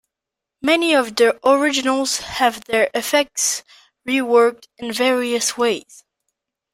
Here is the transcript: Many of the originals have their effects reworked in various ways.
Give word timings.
Many 0.63 0.95
of 0.95 1.15
the 1.15 1.39
originals 1.47 2.17
have 2.21 2.65
their 2.65 2.89
effects 2.95 3.61
reworked 4.09 4.65
in 4.79 4.91
various 4.91 5.55
ways. 5.59 6.03